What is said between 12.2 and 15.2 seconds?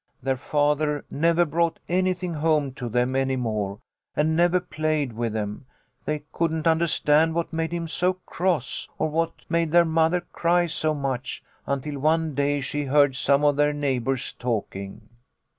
day she heard some of their neigh bours talking.